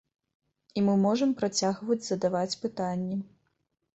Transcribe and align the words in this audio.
І 0.79 0.83
мы 0.85 0.93
можам 1.01 1.35
працягваць 1.41 1.99
задаваць 2.07 2.59
пытанні. 2.65 3.19